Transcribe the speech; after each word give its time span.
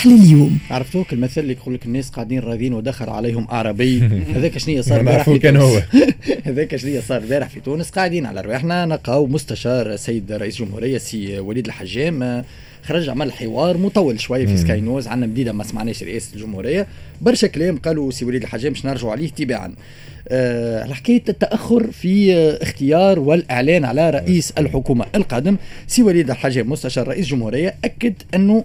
أحلى 0.00 0.14
اليوم. 0.14 0.58
عرفتوك 0.70 1.12
المثل 1.12 1.40
اللي 1.40 1.52
يقول 1.52 1.74
لك 1.74 1.86
الناس 1.86 2.10
قاعدين 2.10 2.40
راضين 2.40 2.74
ودخل 2.74 3.08
عليهم 3.10 3.46
اعربي 3.52 4.00
هذاك 4.34 4.58
شنو 4.58 4.82
صار 4.82 5.00
البارح 5.00 5.30
كان 5.30 5.54
تونس. 5.58 5.62
هو. 5.62 5.82
هذاك 6.46 6.76
شنو 6.76 7.00
صار 7.00 7.22
البارح 7.22 7.48
في 7.48 7.60
تونس؟ 7.60 7.90
قاعدين 7.90 8.26
على 8.26 8.40
رواحنا. 8.40 8.84
نلقاو 8.84 9.26
مستشار 9.26 9.96
سيد 9.96 10.32
رئيس 10.32 10.60
الجمهورية 10.60 10.98
سي 10.98 11.38
وليد 11.38 11.66
الحجام 11.66 12.22
آه، 12.22 12.44
خرج 12.82 13.08
عمل 13.08 13.32
حوار 13.32 13.76
مطول 13.76 14.20
شوية 14.20 14.46
في 14.46 14.56
سكاي 14.56 14.80
نيوز 14.80 15.08
عندنا 15.08 15.26
مدة 15.32 15.52
ما 15.52 15.64
سمعناش 15.64 16.02
رئاسه 16.02 16.34
الجمهورية. 16.34 16.86
برشا 17.20 17.46
كلام 17.46 17.78
قالوا 17.78 18.10
سي 18.10 18.24
وليد 18.24 18.42
الحجام 18.42 18.72
باش 18.72 18.86
نرجعوا 18.86 19.12
عليه 19.12 19.28
تباعا 19.28 19.74
آه، 20.28 20.82
على 20.82 20.94
حكايه 20.94 21.22
التأخر 21.28 21.90
في 21.90 22.34
آه، 22.34 22.62
اختيار 22.62 23.18
والإعلان 23.18 23.84
على 23.84 24.10
رئيس 24.10 24.50
الحكومة 24.58 25.06
القادم. 25.14 25.56
سي 25.86 26.02
وليد 26.02 26.30
الحجام 26.30 26.70
مستشار 26.70 27.08
رئيس 27.08 27.24
الجمهورية 27.26 27.74
أكد 27.84 28.14
أنه 28.34 28.64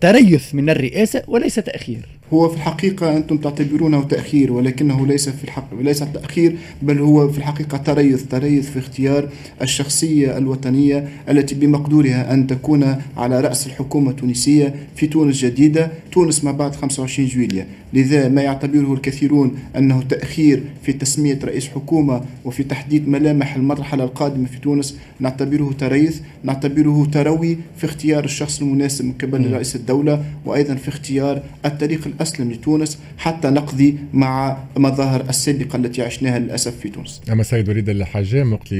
تريث 0.00 0.54
من 0.54 0.70
الرئاسة 0.70 1.22
وليس 1.28 1.54
تأخير. 1.54 2.08
هو 2.32 2.48
في 2.48 2.56
الحقيقة 2.56 3.16
أنتم 3.16 3.36
تعتبرونه 3.38 4.02
تأخير 4.02 4.52
ولكنه 4.52 5.06
ليس 5.06 5.28
في 5.28 5.44
الحق 5.44 5.74
ليس 5.80 5.98
تأخير 5.98 6.56
بل 6.82 6.98
هو 6.98 7.28
في 7.28 7.38
الحقيقة 7.38 7.78
تريث 7.78 8.22
تريث 8.22 8.70
في 8.70 8.78
اختيار 8.78 9.28
الشخصية 9.62 10.38
الوطنية 10.38 11.08
التي 11.28 11.54
بمقدورها 11.54 12.34
أن 12.34 12.46
تكون 12.46 12.96
على 13.16 13.40
رأس 13.40 13.66
الحكومة 13.66 14.10
التونسية 14.10 14.74
في 14.96 15.06
تونس 15.06 15.36
جديدة 15.36 15.90
تونس 16.12 16.44
ما 16.44 16.52
بعد 16.52 16.74
25 16.74 17.28
جويلية. 17.28 17.66
لذا 17.92 18.28
ما 18.28 18.42
يعتبره 18.42 18.94
الكثيرون 18.94 19.58
أنه 19.76 20.02
تأخير 20.02 20.62
في 20.82 20.92
تسمية 20.92 21.38
رئيس 21.44 21.68
حكومة 21.68 22.24
وفي 22.44 22.62
تحديد 22.62 23.08
ملامح 23.08 23.56
المرحلة 23.56 24.04
القادمة 24.04 24.46
في 24.46 24.60
تونس 24.60 24.98
نعتبره 25.20 25.72
تريث 25.78 26.20
نعتبره 26.44 27.08
تروي 27.12 27.58
في 27.76 27.84
اختيار 27.84 28.24
الشخص 28.24 28.60
المناسب 28.60 29.04
من 29.04 29.12
قبل 29.12 29.52
رئيس 29.52 29.76
الدولة 29.76 30.24
وأيضا 30.44 30.74
في 30.74 30.88
اختيار 30.88 31.42
الطريق 31.64 32.06
الأسلم 32.06 32.52
لتونس 32.52 32.98
حتى 33.18 33.48
نقضي 33.48 33.96
مع 34.12 34.58
مظاهر 34.76 35.24
السابقة 35.28 35.76
التي 35.76 36.02
عشناها 36.02 36.38
للأسف 36.38 36.76
في 36.76 36.88
تونس 36.88 37.20
أما 37.32 37.42
سيد 37.42 37.68
وليد 37.68 37.88
الحجام 37.88 38.52
وقت 38.52 38.74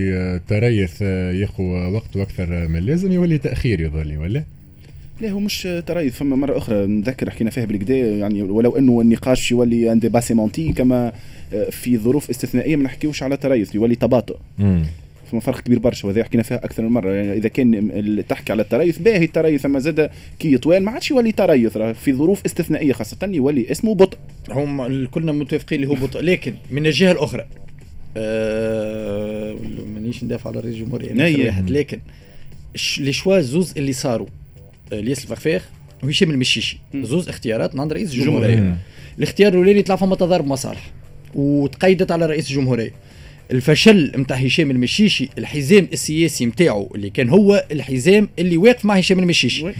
تريث 0.48 1.02
ياخذ 1.02 1.62
وقته 1.64 2.22
أكثر 2.22 2.68
من 2.68 2.76
اللازم 2.76 3.12
يولي 3.12 3.38
تأخير 3.38 3.80
يظل 3.80 4.18
ولا؟ 4.18 4.44
لا 5.20 5.30
هو 5.30 5.40
مش 5.40 5.68
تريث 5.86 6.16
فما 6.16 6.36
مرة 6.36 6.58
أخرى 6.58 6.86
نذكر 6.86 7.30
حكينا 7.30 7.50
فيها 7.50 7.64
بالقدا 7.64 7.96
يعني 7.96 8.42
ولو 8.42 8.76
أنه 8.76 9.00
النقاش 9.00 9.50
يولي 9.50 9.92
un 9.92 9.98
débat 9.98 10.20
sémantique 10.20 10.72
أما 10.72 11.12
آه، 11.54 11.70
في 11.70 11.98
ظروف 11.98 12.30
استثنائية 12.30 12.76
ما 12.76 12.82
نحكيوش 12.84 13.22
على 13.22 13.36
تريث 13.36 13.74
يولي 13.74 13.94
تباطؤ. 13.94 14.36
فما 15.32 15.40
فرق 15.40 15.60
كبير 15.60 15.78
برشا 15.78 16.08
وهذا 16.08 16.24
حكينا 16.24 16.42
فيها 16.42 16.64
أكثر 16.64 16.82
من 16.82 16.88
مرة 16.88 17.10
يعني 17.10 17.32
إذا 17.32 17.48
كان 17.48 18.24
تحكي 18.28 18.52
على 18.52 18.62
التريث 18.62 18.98
باهي 18.98 19.24
التريث 19.24 19.66
أما 19.66 19.78
زادة 19.78 20.10
كي 20.38 20.52
يطوال 20.52 20.82
ما 20.82 20.90
عادش 20.90 21.10
يولي 21.10 21.32
تريث 21.32 21.76
في 21.76 22.12
ظروف 22.12 22.44
استثنائية 22.46 22.92
خاصة 22.92 23.16
يولي 23.22 23.70
اسمه 23.70 23.94
بطء 23.94 24.18
هم 24.50 25.06
كلنا 25.06 25.32
متفقين 25.32 25.82
اللي 25.82 25.90
هو 25.90 25.94
بطء 26.06 26.20
لكن 26.20 26.54
من 26.70 26.86
الجهة 26.86 27.12
الأخرى 27.12 27.44
آه 28.16 29.56
مانيش 29.94 30.24
ندافع 30.24 30.50
على 30.50 30.60
رئيس 30.60 30.74
الجمهورية 30.74 31.10
أنا 31.10 31.28
نعم. 31.30 31.34
آخر 31.40 31.46
واحد 31.46 31.70
لكن 31.70 32.00
ش- 32.74 33.00
لي 33.00 33.12
شوا 33.12 33.40
زوز 33.40 33.74
اللي 33.76 33.92
صاروا 33.92 34.26
الياس 34.92 35.24
الفخفاخ 35.24 35.68
وهشام 36.02 36.30
المشيشي. 36.30 36.78
زوز 36.94 37.28
اختيارات 37.28 37.74
من 37.74 37.80
عند 37.80 37.92
رئيس 37.92 38.14
الجمهورية. 38.14 38.46
الجمهوريه. 38.46 38.76
الاختيار 39.18 39.52
الأولاني 39.52 39.82
طلع 39.82 39.96
فما 39.96 40.16
تضارب 40.16 40.46
مصالح 40.46 40.90
وتقيدت 41.34 42.10
على 42.12 42.26
رئيس 42.26 42.50
الجمهورية 42.50 42.92
الفشل 43.50 44.12
نتاع 44.16 44.36
هشام 44.36 44.70
المشيشي 44.70 45.28
الحزام 45.38 45.88
السياسي 45.92 46.46
نتاعو 46.46 46.92
اللي 46.94 47.10
كان 47.10 47.28
هو 47.28 47.66
الحزام 47.72 48.28
اللي 48.38 48.56
واقف 48.56 48.84
مع 48.84 48.94
هشام 48.94 49.18
المشيشي 49.18 49.72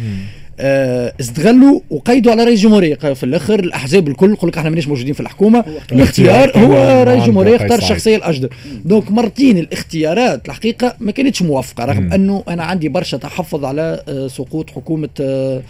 استغلوا 1.21 1.81
وقيدوا 1.91 2.33
على 2.33 2.45
رئيس 2.45 2.59
الجمهوريه 2.59 2.95
في 2.95 3.25
الآخر 3.25 3.61
الأحزاب 3.61 4.09
الكل 4.09 4.33
يقول 4.33 4.51
لك 4.51 4.59
إحنا 4.59 4.71
ماناش 4.71 4.89
موجودين 4.89 5.15
في 5.15 5.21
الحكومة. 5.21 5.65
الاختيار 5.93 6.59
هو 6.59 7.03
رئيس 7.03 7.23
الجمهوريه 7.23 7.57
اختار 7.57 7.79
الشخصية 7.79 8.17
الأجدر. 8.17 8.49
دونك 8.85 9.11
مرتين 9.11 9.59
الاختيارات 9.59 10.47
الحقيقة 10.49 10.97
ما 11.01 11.13
كانتش 11.13 11.43
موفقه 11.43 11.85
رغم. 11.85 12.13
أنه 12.13 12.45
أنا 12.49 12.65
عندي 12.65 12.89
برشا 12.89 13.17
تحفظ 13.17 13.65
على 13.65 14.03
آه 14.09 14.27
سقوط 14.29 14.71
حكومة 14.71 15.09
آه 15.21 15.63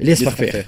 الياس 0.00 0.24
فخفاخ 0.24 0.48
فخفاخ. 0.48 0.64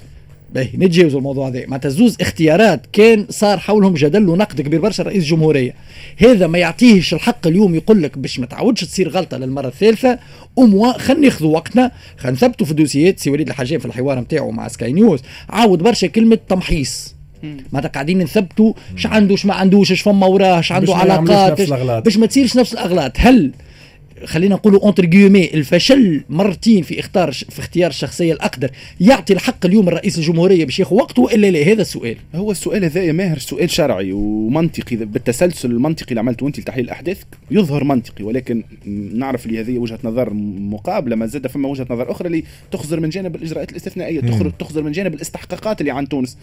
باهي 0.55 0.69
نتجاوزوا 0.75 1.19
الموضوع 1.19 1.49
هذا. 1.49 1.67
معناتها 1.67 1.89
زوز 1.89 2.17
اختيارات 2.21 2.87
كان 2.93 3.27
صار 3.31 3.59
حولهم 3.59 3.95
جدل 3.95 4.29
ونقد 4.29 4.61
كبير 4.61 4.81
برشا 4.81 5.03
رئيس 5.03 5.23
الجمهورية. 5.23 5.75
هذا 6.17 6.47
ما 6.47 6.59
يعطيهش 6.59 7.15
الحق 7.15 7.47
اليوم 7.47 7.75
يقول 7.75 8.03
لك 8.03 8.19
باش 8.19 8.39
ما 8.39 8.47
تعاودش 8.47 8.85
تصير 8.85 9.09
غلطة 9.09 9.37
للمرة 9.37 9.69
الثالثة 9.69 10.19
وموا 10.57 10.93
خلينا 10.93 11.23
ناخذوا 11.23 11.55
وقتنا 11.55 11.91
خلينا 12.17 12.37
نثبتوا 12.37 12.67
في 12.67 12.75
دوسيات 12.75 13.19
سي 13.19 13.31
وليد 13.31 13.49
الحجام 13.49 13.79
في 13.79 13.87
الحوار 13.87 14.21
نتاعو 14.21 14.51
مع 14.51 14.69
سكاي 14.69 14.93
نيوز 14.93 15.21
عاود 15.49 15.83
برشا 15.83 16.07
كلمة 16.07 16.39
تمحيص. 16.49 17.15
معناتها 17.73 17.89
قاعدين 17.89 18.19
نثبتوا 18.19 18.73
اش 18.97 19.07
عنده 19.07 19.35
اش 19.35 19.47
ما 19.47 19.55
عندوش 19.55 19.93
اش 19.93 20.01
فما 20.01 20.27
وراه 20.27 20.59
اش 20.59 20.73
عنده 20.73 20.95
علاقات. 20.95 21.61
باش 22.05 22.17
ما 22.17 22.27
تصيرش 22.27 22.57
نفس 22.57 22.73
الأغلاط. 22.73 23.13
هل 23.17 23.53
خلينا 24.25 24.55
نقولوا 24.55 24.81
entre 24.83 25.05
guillemets 25.05 25.55
الفشل 25.55 26.25
مرتين 26.29 26.83
في 26.83 27.01
اختار 27.01 27.33
في 27.33 27.59
اختيار 27.59 27.91
الشخصية 27.91 28.33
الأقدر. 28.33 28.71
يعطي 29.01 29.33
الحق 29.33 29.67
اليوم 29.67 29.89
الرئيس 29.89 30.19
الجمهورية 30.19 30.65
باش 30.65 30.81
ياخذ 30.81 30.97
وقته 30.97 31.23
وإلا 31.23 31.51
لا؟ 31.51 31.63
هذا 31.73 31.83
السؤال. 31.83 32.17
هو 32.35 32.51
السؤال 32.51 32.85
هذا 32.85 33.03
يا 33.03 33.13
ماهر 33.13 33.39
سؤال 33.39 33.71
شرعي 33.71 34.13
ومنطقي. 34.13 34.97
بالتسلسل 34.97 35.71
المنطقي 35.71 36.09
اللي 36.11 36.21
عملته 36.21 36.47
أنت 36.47 36.59
لتحليل 36.61 36.85
الأحداث 36.85 37.23
يظهر 37.51 37.85
منطقي 37.85 38.25
ولكن 38.25 38.63
نعرف 39.15 39.47
اللي 39.47 39.61
هذه 39.61 39.79
وجهة 39.79 39.99
نظر 40.05 40.33
مقابلة 40.35 41.17
ما 41.17 41.27
زاد 41.27 41.47
فما 41.47 41.69
وجهة 41.69 41.87
نظر 41.91 42.11
أخرى 42.11 42.27
اللي 42.27 42.45
تخزر 42.73 43.01
من 43.01 43.09
جانب 43.09 43.37
الإجراءات 43.37 43.71
الاستثنائية 43.71 44.21
تخر- 44.21 44.51
تخزر 44.59 44.83
من 44.83 44.93
جانب 44.93 45.15
الاستحقاقات 45.15 45.81
اللي 45.81 45.91
عن 45.93 46.09
تونس 46.09 46.37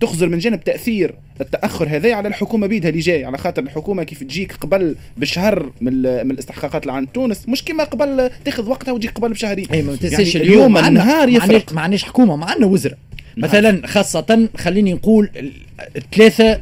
تخزر 0.00 0.28
من 0.28 0.38
جانب 0.38 0.64
تأثير 0.64 1.14
التأخر 1.40 1.88
هذا 1.88 2.14
على 2.14 2.28
الحكومة 2.28 2.66
بيدها 2.66 2.90
اللي 2.90 3.00
جاي 3.00 3.24
على 3.24 3.38
خاطر 3.38 3.62
الحكومة 3.62 4.02
كيف 4.04 4.22
تجيك 4.22 4.52
قبل 4.52 4.96
بشهر 5.16 5.72
من 5.80 6.06
الاستحقاقات 6.06 6.82
اللي 6.82 6.92
عن 6.92 7.12
تونس. 7.12 7.23
مش 7.48 7.64
كما 7.64 7.84
قبل 7.84 8.30
تاخذ 8.44 8.68
وقتها 8.68 8.92
وتجيك 8.92 9.10
قبل 9.12 9.28
بشهرين 9.28 9.66
اي 9.72 9.82
ما 9.82 9.96
تنساش 9.96 10.34
يعني 10.34 10.48
اليوم 10.48 10.76
اليوم 10.76 10.98
عندناش- 10.98 11.28
يفرق 11.44 11.72
ما 11.72 11.80
عندناش 11.80 12.04
حكومه 12.04 12.36
ما 12.36 12.46
عندنا 12.46 12.66
وزراء 12.66 12.98
نعم. 13.36 13.50
مثلا 13.50 13.86
خاصة 13.86 14.48
خليني 14.56 14.92
نقول 14.92 15.30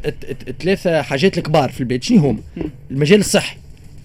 الت- 0.06 0.48
الثلاثة 0.48 1.02
حاجات 1.02 1.38
الكبار 1.38 1.72
في 1.72 1.80
البلاد 1.80 2.02
شنو 2.02 2.18
هم؟ 2.18 2.40
المجال 2.90 3.20
الصحي 3.20 3.56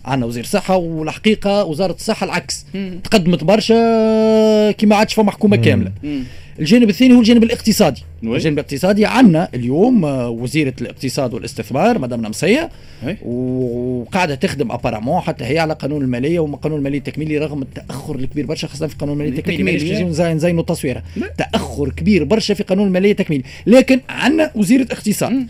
عندنا 0.06 0.26
وزير 0.26 0.46
صحة 0.46 0.76
والحقيقة 0.76 1.64
وزارة 1.64 1.92
الصحة 1.94 2.26
العكس. 2.26 2.66
تقدمت 3.04 3.44
برشا 3.44 4.72
كي 4.72 4.86
ما 4.86 4.96
عادش 4.96 5.14
فما 5.14 5.32
حكومة. 5.32 5.56
كاملة 5.58 5.92
مم. 6.04 6.24
الجانب 6.60 6.90
الثاني 6.90 7.16
هو 7.16 7.20
الجانب 7.20 7.44
الاقتصادي. 7.44 8.04
الجانب 8.24 8.60
الاقتصادي 8.60 9.06
عندنا 9.06 9.50
اليوم 9.54 10.06
آه، 10.06 10.30
وزيرة 10.30 10.74
الاقتصاد 10.82 11.34
والاستثمار 11.34 12.00
مدام 12.00 12.22
نمسية 12.22 12.70
أي. 13.08 13.18
وقاعدة 13.26 14.36
تخدم 14.36 14.72
ابارامون 14.72 15.22
حتى 15.22 15.46
هي 15.46 15.60
على 15.60 15.74
قانون 15.74 16.02
المالية 16.02 16.40
وقانون 16.40 16.78
المالية 16.78 16.98
التكميلي 16.98 17.38
رغم 17.38 17.62
التأخر 17.62 18.16
الكبير 18.16 18.46
برشا 18.46 18.68
خاصة 18.68 18.88
في 18.88 18.96
قانون 18.96 19.14
المالية 19.14 19.40
التكميلي 19.40 19.76
التكميلي، 19.76 20.34
نزينوا 20.34 20.62
التصويرة 20.62 21.04
لا. 21.16 21.28
تأخر 21.38 21.90
كبير 21.90 22.24
برشا 22.24 22.54
في 22.54 22.64
قانون 22.64 22.88
المالية 22.88 23.12
التكميلي 23.12 23.44
لكن 23.68 24.00
عندنا 24.10 24.52
وزيرة 24.56 24.88
اقتصاد. 24.92 25.48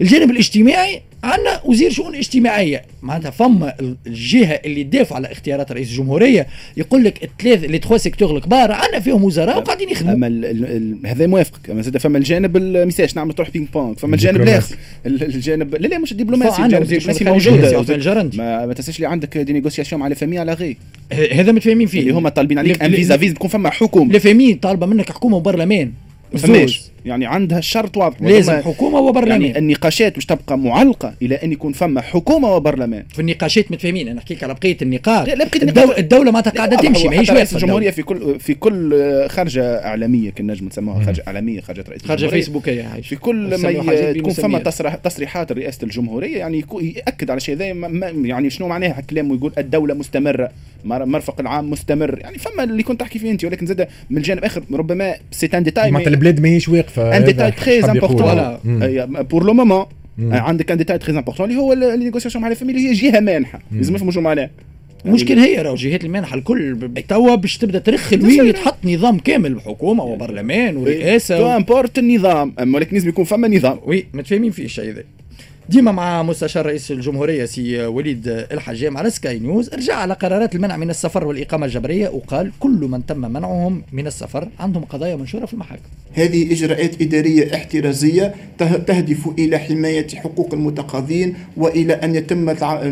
الجانب 0.00 0.30
الاجتماعي 0.30 1.02
عندنا 1.26 1.60
وزير 1.64 1.90
شؤون 1.90 2.14
اجتماعية. 2.14 2.82
معناتها 3.02 3.30
فما 3.30 3.74
ال- 3.80 3.96
الجهة 4.06 4.60
اللي 4.64 4.84
تدافع 4.84 5.16
على 5.16 5.32
اختيارات 5.32 5.72
رئيس 5.72 5.90
الجمهورية 5.90 6.46
يقول 6.76 7.04
لك 7.04 7.24
الثلاث 7.24 7.64
لي 7.64 7.78
تخوا 7.78 7.96
سيكتور 7.96 8.36
الكبار 8.36 8.72
عندنا 8.72 9.00
فيهم 9.00 9.24
وزراء 9.24 9.58
وقاعدين 9.58 9.88
يخدموا. 9.90 10.14
أما 10.14 10.26
ال 10.26 10.44
ال 10.44 10.64
ال 10.64 11.06
هذا 11.06 11.26
موافقك 11.26 11.70
أما 11.70 11.82
زاد 11.82 11.96
فما 11.96 12.18
الجانب 12.18 12.56
ال- 12.56 12.84
ميساج 12.86 13.12
نعمل 13.16 13.32
تروح 13.32 13.50
بينج 13.50 13.68
بونج. 13.74 13.98
فما 13.98 14.14
الجانب. 14.14 14.40
الآخر. 14.40 14.76
ال- 15.06 15.22
الجانب 15.22 15.74
لا 15.74 15.88
لا 15.88 15.98
مش 15.98 16.12
الدبلوماسي 16.12 16.62
عندنا 16.62 16.78
الجانب 16.78 16.82
وزير 16.82 16.98
الدبلوماسي 16.98 17.24
شؤون 17.24 17.36
الخارجية، 17.36 17.50
موجود. 17.50 17.70
سي 17.70 17.76
عثمان 17.76 17.96
الجرندي. 17.98 18.36
ما, 18.38 18.66
ما 18.66 18.74
تنساش 18.74 18.96
اللي 18.96 19.06
عندك 19.08 19.38
دي 19.38 19.52
نيغوسياسيون 19.52 20.00
مع 20.00 20.08
فامي 20.14 20.38
على 20.38 20.52
غي 20.52 20.76
هذا 21.32 21.52
متفاهمين 21.52 21.86
فيه. 21.86 22.00
اللي 22.00 22.10
هما 22.12 22.28
طالبين 22.28 22.58
عليك 22.58 22.82
ان 22.82 22.90
فيزا 22.94 23.16
فيز 23.16 23.32
بكون 23.32 23.50
فما 23.50 23.70
حكومه 23.70 24.12
لي 24.12 24.20
فامي 24.20 24.54
طالبة 24.54 24.86
منك 24.86 25.12
حكومة 25.12 25.36
وبرلمان. 25.36 25.92
ما 26.32 26.38
فماش. 26.38 26.82
يعني 27.06 27.26
عندها 27.26 27.58
الشرط 27.58 27.96
واضح. 27.96 28.22
لازم 28.22 28.52
حكومة 28.60 28.98
وبرلمان. 28.98 29.42
يعني 29.42 29.58
النقاشات 29.58 30.14
باش 30.14 30.26
تبقى 30.26 30.58
معلقة 30.58 31.14
إلى 31.22 31.34
أن 31.34 31.52
يكون 31.52 31.72
فما 31.72 32.00
حكومة 32.00 32.54
وبرلمان. 32.56 33.04
في 33.14 33.18
النقاشات 33.20 33.72
متفاهمين. 33.72 34.08
أنا 34.08 34.16
نحكيك 34.16 34.44
على 34.44 34.54
بقية 34.54 34.76
النقاش 34.82 35.28
لا، 35.28 35.34
لا، 35.34 35.44
بقية 35.44 35.62
الدو... 35.62 35.82
النقاش- 35.82 35.98
الدولة 35.98 36.30
معناتها 36.30 36.50
قاعدة 36.50 36.76
تمشي 36.76 37.08
ماهيش 37.08 37.30
واقفة 37.30 37.56
الجمهورية. 37.56 37.90
في 37.90 38.02
كل 38.02 38.40
في 38.40 38.54
كل 38.54 38.94
خرجه 39.28 39.84
إعلامية 39.84 40.30
كان 40.30 40.50
نجم 40.50 40.66
نسموها 40.66 41.04
خرجه 41.04 41.22
إعلامية 41.28 41.60
خرجه 41.60 41.84
رئيس 41.88 42.02
الجمهورية. 42.02 42.30
فيسبوكية 42.30 42.84
عايش. 42.84 43.08
في 43.08 43.16
كل 43.16 43.50
ما 43.62 44.12
تكون 44.12 44.32
فما 44.32 44.58
تصريحات 45.04 45.52
رئاسة 45.52 45.78
الجمهورية 45.82 46.36
يعني 46.38 46.64
يأكد 46.80 47.30
على 47.30 47.40
شيء 47.40 47.56
ذا 47.56 47.72
ما- 47.72 47.88
ما- 47.88 48.08
يعني 48.28 48.50
شنو 48.50 48.68
معناها 48.68 49.00
كلامه 49.00 49.34
يقول 49.34 49.52
الدولة 49.58 49.94
مستمرة 49.94 50.50
مر- 50.84 51.04
مرفق 51.04 51.40
العام 51.40 51.70
مستمر. 51.70 52.18
يعني 52.20 52.38
فما 52.38 52.64
اللي 52.64 52.82
كنت 52.82 53.00
تحكي 53.00 53.18
فيه 53.18 53.30
أنت 53.30 53.44
ولكن 53.44 53.66
زاد 53.66 53.88
من 54.10 54.16
الجانب 54.18 54.38
الآخر 54.38 54.62
ربما 54.72 55.14
c'est 55.30 55.46
un 55.54 55.62
détail 55.62 55.90
معناتها 55.90 56.10
البلاد 56.10 56.40
ماهيش 56.40 56.68
واقفة. 56.68 56.95
ان 56.98 57.12
هذا 57.12 57.24
ديتاي 57.26 57.50
تري 57.50 57.82
حاب 57.82 57.96
يقول. 57.96 58.20
important 58.20 58.58
مم. 58.64 59.22
pour 59.22 59.44
le 59.44 59.54
moment. 59.54 59.86
عندك 60.18 60.70
un 60.70 60.78
détail 60.78 60.98
très 60.98 61.18
important 61.18 61.50
اللي 61.50 61.60
هو 61.60 61.72
ال 61.72 61.78
négociation 61.78 62.44
مع 62.44 62.50
الفاميلي 62.50 62.88
هي 62.88 62.92
جهه 62.92 63.20
مانحه 63.20 63.60
لازم 63.72 63.94
نفهموا 63.94 64.12
شنو 64.12 64.22
معناها 64.22 64.50
المشكل 65.06 65.38
هي 65.38 65.62
راهو 65.62 65.74
جهات 65.74 66.04
المنحه 66.04 66.36
الكل 66.36 66.90
توا 67.08 67.34
باش 67.34 67.58
تبدأ 67.58 67.78
ترخل 67.78 68.24
وين 68.24 68.46
يتحط 68.46 68.76
نظام 68.84 69.18
كامل 69.18 69.54
بحكومه 69.54 70.04
وبرلمان 70.04 70.76
ورئاسة 70.76 71.38
توا 71.38 71.56
n'importe 71.56 71.98
النظام. 71.98 72.52
أما 72.60 72.76
ولكن 72.76 72.96
لازم 72.96 73.08
يكون 73.08 73.24
فما 73.24 73.48
نظام. 73.48 73.78
oui 73.84 74.06
متفاهمين 74.14 74.50
في 74.50 74.64
الشيء 74.64 74.92
ذا 74.92 75.02
ديما 75.68 75.92
مع 75.92 76.22
مستشار 76.22 76.66
رئيس 76.66 76.90
الجمهورية 76.90 77.44
سي 77.44 77.86
وليد 77.86 78.28
الحجام 78.28 78.96
على 78.96 79.10
سكاي 79.10 79.38
نيوز 79.38 79.68
رجع 79.74 79.94
على 79.94 80.14
قرارات 80.14 80.54
المنع 80.54 80.76
من 80.76 80.90
السفر 80.90 81.24
والإقامة 81.26 81.66
الجبرية 81.66 82.08
وقال 82.08 82.50
كل 82.60 82.88
من 82.90 83.06
تم 83.06 83.18
منعهم 83.32 83.82
من 83.92 84.06
السفر 84.06 84.48
عندهم 84.60 84.84
قضايا 84.84 85.16
منشورة 85.16 85.46
في 85.46 85.52
المحاكم. 85.54 85.82
هذه 86.14 86.52
إجراءات 86.52 87.02
إدارية 87.02 87.54
احترازية 87.54 88.34
ته- 88.58 88.76
تهدف 88.76 89.28
إلى 89.38 89.58
حماية 89.58 90.06
حقوق 90.08 90.54
المتقاضين 90.54 91.34
وإلى 91.56 91.92
أن 91.94 92.14
يتم 92.14 92.38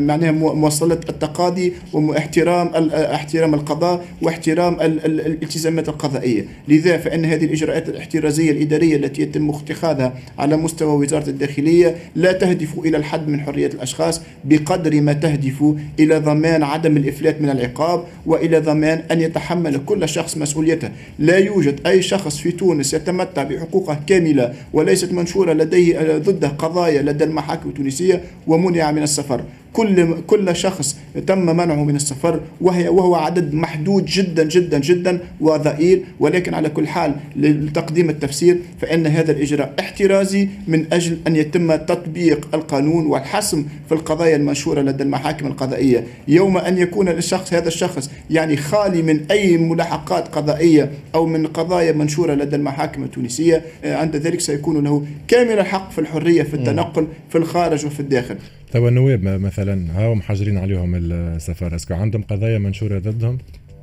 معناها 0.06 0.31
مو- 0.32 0.55
مواصلة 0.55 0.94
التقاضي 1.09 1.73
واحترام 1.93 2.69
احترام 2.94 3.55
القضاء 3.55 4.05
واحترام 4.23 4.75
ال- 4.75 5.05
ال- 5.06 5.21
الالتزامات 5.26 5.88
القضائية. 5.88 6.44
لذا 6.69 6.97
فإن 6.99 7.25
هذه 7.25 7.44
الإجراءات 7.44 7.88
الاحترازية 7.88 8.50
الإدارية 8.50 8.97
التي 8.97 9.23
يتم 9.23 9.50
اتخاذها 9.50 10.12
على 10.38 10.56
مستوى 10.56 10.94
وزارة 11.05 11.29
الداخلية 11.31 11.97
لا 12.17 12.32
تهدف 12.32 12.63
إلى 12.78 12.96
الحد 12.96 13.28
من 13.28 13.40
حرية 13.40 13.66
الأشخاص 13.66 14.20
بقدر 14.44 15.00
ما 15.00 15.12
تهدف 15.12 15.64
إلى 16.00 16.19
ضمان 16.19 16.62
عدم 16.62 16.96
الإفلات 16.96 17.40
من 17.40 17.50
العقاب 17.50 18.05
وإلى 18.26 18.58
ضمان 18.58 19.02
أن 19.11 19.20
يتحمل 19.20 19.81
كل 19.87 20.08
شخص 20.08 20.37
مسؤوليته. 20.37 20.88
لا 21.19 21.38
يوجد 21.38 21.81
أي 21.87 22.02
شخص 22.02 22.38
في 22.38 22.52
تونس 22.52 22.94
يتمتع 22.94 23.43
بحقوقه 23.43 24.00
كاملة 24.06 24.55
وليست 24.72 25.12
منشورة 25.12 25.52
لديه 25.52 26.19
ضده 26.19 26.49
قضايا 26.49 27.02
لدى 27.02 27.25
المحاكم 27.25 27.69
التونسية 27.69 28.20
ومنع 28.46 28.90
من 28.90 29.02
السفر. 29.02 29.44
كل 29.75 30.23
كل 30.26 30.56
شخص 30.56 30.97
تم 31.26 31.56
منعه 31.56 31.85
من 31.85 31.97
السفر 31.97 32.41
وهي 32.61 32.88
وهو 32.88 33.15
عدد 33.15 33.55
محدود 33.55 34.05
جدا 34.05 34.44
جدا 34.44 34.79
جدا 34.79 35.19
وضئيل 35.41 36.05
ولكن 36.21 36.55
على 36.55 36.69
كل 36.69 36.88
حال 36.88 37.15
لتقديم 37.37 38.11
التفسير 38.11 38.59
فإن 38.81 39.06
هذا 39.06 39.32
الإجراء 39.32 39.75
احترازي 39.81 40.49
من 40.69 40.87
أجل 40.93 41.19
أن 41.26 41.37
يتم 41.37 41.76
تطبيق 41.76 42.49
القانون 42.55 43.06
والحسم 43.06 43.67
في 43.88 43.94
القضايا 43.94 44.37
المنشورة 44.37 44.81
لدى 44.81 45.03
المحاكم 45.03 45.47
القضائية. 45.47 46.05
يوم 46.29 46.59
أن 46.59 46.79
يكون 46.79 47.09
الشخص 47.09 47.55
هذا 47.55 47.69
الشخص 47.69 48.11
يعني 48.31 48.56
خالي 48.56 49.03
من 49.03 49.21
أي 49.31 49.56
ملاحقات 49.56 50.29
قضائية 50.29 50.91
أو 51.15 51.26
من 51.26 51.47
قضايا 51.47 51.93
منشورة 51.93 52.35
لدى 52.35 52.56
المحاكم 52.56 53.05
التونسية 53.05 53.62
آه، 53.85 53.97
عند 53.97 54.17
ذلك 54.17 54.41
سيكون 54.41 54.85
له 54.85 55.06
كامل 55.29 55.59
الحق 55.59 55.91
في 55.91 55.99
الحرية 55.99 56.43
في 56.43 56.55
التنقل 56.55 57.06
في 57.29 57.38
الخارج 57.38 57.87
وفي 57.87 58.00
الداخل. 58.00 58.37
توا 58.75 58.88
النواب 58.88 59.25
مثلا 59.25 60.00
هاو 60.00 60.15
محجرين 60.15 60.59
عليهم 60.59 60.94
السفر 60.94 61.75
est-ce 61.75 61.88
que 61.88 61.94
عندهم 61.94 62.23
قضايا 62.23 62.59
منشورة 62.59 62.99
ضدهم؟ 62.99 63.38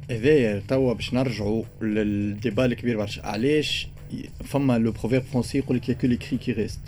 هذايا 0.09 0.61
توا 0.67 0.93
باش 0.93 1.13
نرجعوا 1.13 1.63
لل 1.81 2.05
débat 2.05 2.65
الكبير 2.65 2.97
برشا. 2.97 3.25
علاش؟ 3.25 3.88
فما 4.43 4.77
le 4.77 4.91
proverbe 4.91 5.23
français 5.23 5.57
يقول 5.57 5.77
لك 5.77 5.97
que 6.01 6.07
l'écrit 6.07 6.38
qui 6.38 6.51
reste 6.51 6.79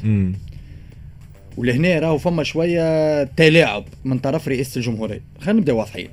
ولهنا 1.58 2.00
راهو 2.00 2.18
فما 2.18 2.44
شوية 2.44 3.24
تلاعب 3.24 3.86
من 4.06 4.20
طرف 4.20 4.48
رئاسه 4.48 4.80
الجمهورية. 4.80 5.22
خلينا 5.40 5.60
نبدأ 5.60 5.74
واضحين. 5.74 6.10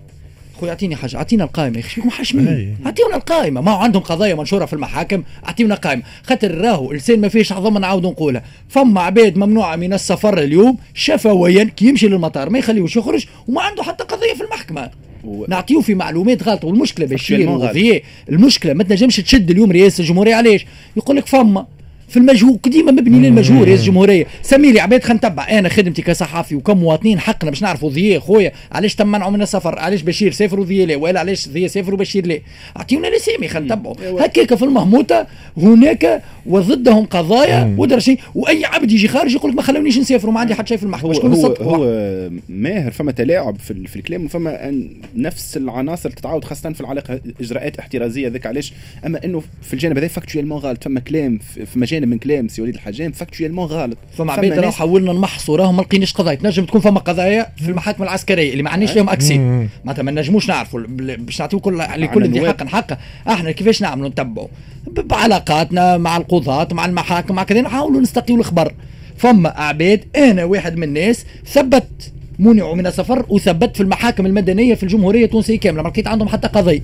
خويا 0.61 0.71
أعطيني 0.71 0.97
حاجة 0.97 1.17
أعطينا 1.17 1.45
القائمة 1.45 1.77
يا 1.77 1.81
أخي 1.83 2.03
أي. 2.05 2.11
حاشمين. 2.11 2.77
أعطيونا 2.87 3.17
القائمة. 3.17 3.61
ما 3.61 3.71
هو 3.73 3.77
عندهم 3.77 4.03
قضايا 4.03 4.35
منشورة 4.35 4.65
في 4.65 4.73
المحاكم 4.73 5.23
أعطيونا 5.47 5.75
قائمة. 5.75 6.03
خاطر 6.23 6.55
راهو 6.59 6.91
اللسان 6.91 7.21
ما 7.21 7.29
فيش 7.29 7.53
عظم 7.53 7.79
نعاود 7.79 8.07
نقولها. 8.07 8.43
فما 8.69 9.01
عباد 9.01 9.37
ممنوعه 9.39 9.77
من 9.77 9.93
السفر 9.93 10.39
اليوم 10.39 10.77
شفويا 10.95 11.65
كي 11.77 11.87
يمشي 11.87 12.09
للمطار 12.09 12.51
ما 12.51 12.59
يخليوش 12.59 12.97
يخرج 12.97 13.27
وما 13.49 13.63
عنده 13.63 13.83
حتى 13.83 14.05
قضية 14.05 14.35
في 14.35 14.41
المحكمة. 14.45 14.91
و- 15.25 15.45
نعطيو 15.49 15.81
في 15.81 15.95
معلومات 15.95 16.43
غلطه 16.49 16.69
والمشكلة 16.69 17.07
بشير 17.07 17.51
غلط. 17.51 17.71
وضياء 17.71 18.03
المشكلة 18.29 18.73
ما 18.73 18.85
تنجمش 18.85 19.17
تشد 19.17 19.51
اليوم 19.51 19.73
رئاسة 19.73 20.03
الجمهورية. 20.03 20.35
علاش؟ 20.35 20.67
يقول 20.97 21.17
لك 21.17 21.27
فما 21.27 21.67
في 22.11 22.17
المجهول 22.17 22.59
ديما 22.67 22.93
مبني 22.93 23.29
للمجهول 23.29 23.69
رئيس 23.69 23.81
الجمهوريه 23.81 24.27
سمي 24.43 24.73
لي 24.73 24.81
عباد 24.81 25.03
خلينا 25.03 25.19
نتبع. 25.19 25.49
أنا 25.49 25.69
خدمتي 25.69 26.03
كصحفي 26.03 26.55
وكمواطنين 26.55 27.19
حقنا 27.21 27.51
باش 27.51 27.63
نعرفوا 27.63 27.91
ضياء. 27.91 28.21
خويا 28.21 28.53
علاش 28.73 28.95
تم 28.95 29.07
منعه 29.07 29.31
من 29.31 29.43
السفر؟ 29.43 29.79
علاش 29.79 30.03
بشير؟ 30.03 30.33
سافر 30.33 30.61
وضياء 30.61 30.87
لا 30.87 30.97
ولا 30.97 31.21
علاش 31.21 31.49
ضياء 31.49 31.69
سافر 31.69 31.95
وبشير 31.95 32.27
لا 32.27 32.41
أعطيونا 32.77 33.09
الأسامي 33.09 33.49
خلينا 33.49 33.75
نتبعوا. 33.75 34.25
هكاك 34.25 34.55
في 34.55 34.65
المهموته 34.65 35.27
هناك 35.57 36.23
وضدهم 36.47 37.05
قضايا 37.05 37.75
ودرشي 37.79 38.17
وأي 38.35 38.65
عبد 38.65 38.93
يجي 38.93 39.09
خارج 39.09 39.35
يقول 39.35 39.51
لك 39.51 39.57
ما 39.57 39.63
خلونيش 39.63 39.99
نسافر 39.99 40.29
وما 40.29 40.41
عندي 40.41 40.55
حتى 40.55 40.69
شيء 40.69 40.79
في 40.79 40.85
المحكمه 40.85 41.09
هو 41.09 41.13
شكون 41.13 41.35
هو, 41.35 41.47
هو 41.47 42.31
ماهر 42.49 42.91
فما 42.91 43.13
تلاعب 43.13 43.59
في, 43.59 43.87
في 43.87 43.97
الكلام 43.97 44.25
وفما 44.25 44.69
أن 44.69 44.91
نفس 45.17 45.57
العناصر 45.57 46.11
تتعاود 46.11 46.45
خاصة 46.45 46.73
في 46.73 46.81
العلاقة 46.81 47.21
إجراءات 47.41 47.79
احترازية. 47.79 48.29
ذاك 48.29 48.47
علاش؟ 48.47 48.73
أما 49.07 49.25
إنه 49.25 49.43
في 49.63 49.75
الجانب 49.75 49.99
هذا 49.99 50.09
factuellement 50.09 50.59
غلط 50.59 50.85
فما 50.85 51.01
كلام 51.01 51.39
في 51.39 51.67
في 51.67 51.79
مجانب 52.01 52.09
من 52.13 52.19
كلام 52.19 52.49
سي 52.49 52.63
وليد 52.63 52.75
الحجام 52.75 53.13
factuellement 53.13 53.67
غلط. 53.67 53.99
فما 54.13 54.33
عباد 54.33 54.53
راه 54.53 54.61
ناس- 54.65 54.75
حاولنا 54.75 55.13
نمحصوا 55.13 55.57
راهم 55.57 55.77
ما 55.77 55.83
لقيناش 55.83 56.13
قضايا. 56.13 56.37
تنجم 56.37 56.65
تكون 56.65 56.81
فما 56.81 57.01
قضايا 57.01 57.47
في 57.57 57.69
المحاكم 57.69 58.03
العسكرية 58.03 58.53
اللي 58.53 58.63
ما 58.63 58.71
عندناش 58.71 58.97
لهم 58.97 59.09
accès 59.11 59.39
مم. 59.39 59.69
معناتها 59.85 60.03
ما 60.03 60.11
نجموش 60.11 60.49
نعرفوا. 60.49 60.81
باش 60.89 61.41
نعطيو 61.41 61.61
كل 61.61 61.79
لكل 61.79 62.31
ذي. 62.31 62.49
حق 62.49 62.67
حقه 62.69 62.99
إحنا 63.29 63.51
كيفاش 63.51 63.83
نعملوا؟ 63.83 64.09
نتبعوا. 64.09 64.49
بعلاقاتنا 64.87 65.97
مع 65.97 66.17
القضاة 66.17 66.69
مع 66.73 66.85
المحاكم 66.87 67.35
مع 67.35 67.43
كذا. 67.43 67.61
نحاولوا 67.61 68.01
نستقيوا 68.01 68.39
الخبر. 68.39 68.73
فما 69.17 69.49
عباد 69.49 70.05
أنا 70.17 70.45
واحد 70.45 70.77
من 70.77 70.83
الناس 70.83 71.25
ثبت 71.47 72.13
منعوا 72.39 72.75
من 72.75 72.87
السفر 72.87 73.27
وثبت 73.29 73.77
في 73.77 73.83
المحاكم 73.83 74.27
المدنية 74.27 74.75
في 74.75 74.83
الجمهورية 74.83 75.25
التونسية 75.25 75.59
كاملة. 75.59 75.83
ما 75.83 75.89
لقيت 75.89 76.07
عندهم 76.09 76.29
حتى 76.29 76.49
قضية. 76.49 76.81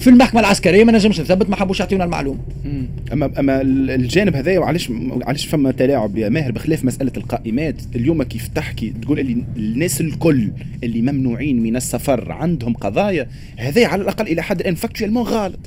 في 0.00 0.10
المحكمة 0.10 0.40
العسكرية 0.40 0.84
ما 0.84 0.92
نجمش 0.92 1.20
نثبت 1.20 1.50
ما 1.50 1.56
حبوش 1.56 1.80
يعطيونا 1.80 2.04
المعلومة. 2.04 2.38
اما 3.12 3.32
أما 3.38 3.60
ال- 3.60 3.90
الجانب 3.90 4.36
هذا 4.36 4.58
وعلاش 4.58 4.90
علاش 5.22 5.46
فما 5.46 5.70
تلاعب 5.70 6.18
يا 6.18 6.28
ماهر 6.28 6.52
بخلاف 6.52 6.84
مسألة 6.84 7.12
القائمات؟ 7.16 7.74
اليوم 7.94 8.22
كيف 8.22 8.48
تحكي 8.48 8.92
تقول 9.02 9.18
اللي 9.20 9.44
الناس 9.56 10.00
الكل 10.00 10.50
اللي 10.84 11.02
ممنوعين 11.02 11.62
من 11.62 11.76
السفر 11.76 12.32
عندهم 12.32 12.74
قضايا 12.74 13.28
هذا 13.56 13.86
على 13.86 14.02
الأقل 14.02 14.26
إلى 14.26 14.42
حد 14.42 14.60
الآن 14.60 14.74
factuellement 14.74 15.22
غلط. 15.22 15.58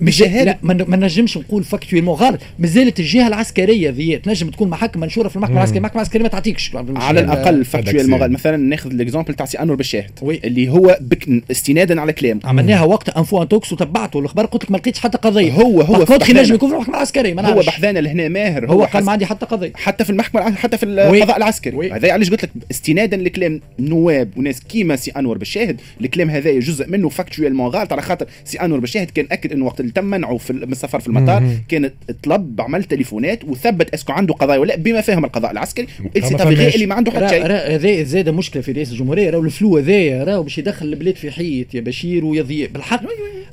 مش 0.00 0.22
لا 0.22 0.58
ما 0.62 0.96
نجمش 0.96 1.38
نقول 1.38 1.64
factuellement 1.64 2.14
غلط 2.14 2.40
مازالت 2.58 3.00
الجهة 3.00 3.28
العسكرية 3.28 3.90
ذي 3.90 4.16
تنجم 4.18 4.50
تكون 4.50 4.68
محاكم 4.70 5.00
منشورة 5.00 5.28
في 5.28 5.36
المحكمة 5.36 5.56
العسكرية. 5.56 5.78
المحكمة 5.78 6.02
العسكرية 6.02 6.22
ما 6.22 6.28
تعطيكش. 6.28 6.70
على 6.96 7.20
الأقل 7.20 7.64
factuellement. 7.64 8.20
غلط 8.20 8.30
مثلا 8.30 8.56
ناخذ 8.56 8.90
ال 8.90 8.95
exemple 8.95 9.34
تاع 9.34 9.46
سي 9.46 9.58
أنور 9.58 9.76
بالشاهد 9.76 10.10
oui. 10.22 10.40
اللي 10.44 10.68
هو 10.68 10.98
بك 11.00 11.28
استنادا 11.50 12.00
على 12.00 12.12
كلام. 12.12 12.40
عملناها 12.44 12.84
وقت 12.84 13.08
info 13.08 13.42
intox 13.42 13.72
وتبعته 13.72 14.18
الأخبار 14.18 14.46
قلت 14.46 14.64
لك 14.64 14.70
ما 14.70 14.76
لقيتش 14.76 14.98
حتى 15.00 15.18
قضية. 15.18 15.52
هو- 15.52 15.80
هو 15.80 16.04
كنت 16.04 16.22
في 16.22 16.32
نجم. 16.32 16.54
يكون 16.54 16.68
في 16.68 16.74
المحكمة 16.74 16.94
العسكرية 16.96 17.34
ما 17.34 17.42
هو 17.42 17.46
نعرفش. 17.54 17.66
بحثنا 17.66 17.98
لهنا 17.98 18.28
ماهر. 18.28 18.70
هو 18.70 18.84
قال 18.84 19.04
ما 19.04 19.12
عندي 19.12 19.26
حتى 19.26 19.46
قضية. 19.46 19.72
حتى 19.74 20.04
في 20.04 20.10
المحكمة 20.10 20.54
حتى 20.54 20.78
في. 20.78 20.86
القضاء 20.86 21.36
العسكري. 21.36 21.92
هذا 21.92 22.12
علاش 22.12 22.30
قلت 22.30 22.44
لك 22.44 22.50
استنادا 22.70 23.16
لكلام 23.16 23.60
نواب 23.78 24.28
وناس 24.36 24.60
كيما 24.60 24.96
سي 24.96 25.10
أنور 25.10 25.38
بالشاهد 25.38 25.80
الكلام 26.00 26.30
هذا 26.30 26.58
جزء 26.58 26.88
منه 26.88 27.08
factuellement 27.08 27.66
غلط 27.70 27.92
على 27.92 28.02
خاطر 28.02 28.26
سي 28.44 28.58
أنور 28.60 28.78
بالشاهد 28.80 29.10
كان 29.10 29.26
اكد 29.36 29.52
إنه 29.52 29.64
وقت 29.66 29.80
اللي 29.80 29.92
تم 29.92 30.04
منعه 30.04 30.36
في 30.36 30.52
من 30.52 30.72
السفر 30.72 31.00
في 31.00 31.08
المطار. 31.08 31.42
كان 31.68 31.90
طلب 32.22 32.60
عمل 32.60 32.84
تليفونات 32.84 33.44
وثبت 33.44 33.94
est-ce 33.94 34.06
que 34.06 34.12
عنده 34.12 34.34
قضايا 34.34 34.58
ولا 34.58 34.76
بما 34.76 35.00
فهم 35.00 35.24
القضاء 35.24 35.50
العسكري 35.50 35.86
ما 36.00 36.10
سي 36.28 36.38
فهمناش. 36.38 36.74
اللي 36.74 36.86
ما 36.86 36.94
عنده 36.94 37.12
حتى 37.12 37.28
شيء 37.28 37.46
هذا 37.46 38.02
زاد 38.02 38.28
مشكلة 38.28 38.62
في 38.62 38.72
رئيس 38.72 38.92
الجمهورية 38.92 39.30
راهو 39.30 39.42
ال 39.42 39.49
flou 39.49 39.76
هذايا 39.78 40.24
راهو 40.24 40.42
باش 40.42 40.58
يدخل 40.58 40.86
البلاد 40.86 41.16
في 41.16 41.30
حيط 41.30 41.74
يا 41.74 41.80
بشير 41.80 42.24
ويا 42.24 42.42
ضياء 42.42 42.70
بالحق 42.70 43.02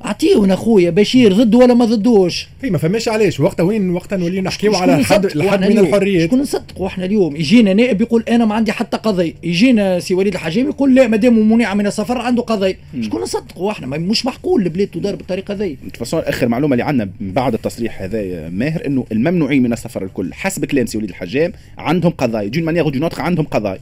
اعطيونا 0.04 0.56
خويا 0.56 0.90
بشير 0.90 1.32
ضده 1.32 1.58
ولا 1.58 1.74
ما 1.74 1.84
ضدوش؟ 1.84 2.48
اي 2.64 2.70
ما 2.70 2.78
فماش 2.78 3.08
علاش 3.08 3.40
وقتها 3.40 3.64
وين 3.64 3.90
وقتها 3.90 4.16
نولي 4.16 4.40
نحكيو 4.40 4.74
على 4.74 4.94
الحد 4.94 5.24
الحد 5.24 5.64
من؟ 5.64 5.78
الحريات 5.78 6.26
شكون 6.26 6.40
نصدقوا 6.40 6.86
إحنا 6.86 7.04
اليوم؟ 7.04 7.36
يجينا 7.36 7.72
نائب 7.72 8.00
يقول 8.00 8.24
أنا 8.28 8.44
ما 8.44 8.54
عندي 8.54 8.72
حتى 8.72 8.96
قضية. 8.96 9.34
يجينا 9.42 10.00
سي 10.00 10.14
وليد 10.14 10.34
الحجام 10.34 10.66
يقول 10.66 10.94
لا 10.94 11.08
ما 11.08 11.16
دام 11.16 11.52
منع 11.52 11.74
من 11.74 11.86
السفر 11.86 12.18
عنده 12.18 12.42
قضية. 12.42 12.76
شكون 13.00 13.22
نصدقوا 13.22 13.70
إحنا؟ 13.70 13.86
مش 13.86 14.26
معقول 14.26 14.62
البلاد 14.62 14.86
تدار 14.86 15.16
بالطريقة 15.16 15.54
ذي. 15.54 15.78
تفصل 15.94 16.18
آخر 16.18 16.48
معلومة 16.48 16.74
اللي 16.74 16.84
عندنا 16.84 17.10
بعد 17.20 17.54
التصريح 17.54 18.02
هذا 18.02 18.48
ماهر 18.48 18.86
إنه 18.86 19.04
الممنوعين 19.12 19.62
من 19.62 19.72
السفر 19.72 20.04
الكل 20.04 20.34
حسب 20.34 20.64
كلام 20.64 20.86
سي 20.86 20.98
وليد 20.98 21.10
الحجام 21.10 21.52
عندهم 21.78 22.12
قضايا. 22.12 22.48
d'une 22.48 22.64
manière 22.64 22.88
d'une 22.88 23.08
عندهم 23.18 23.46
قضايا. 23.46 23.78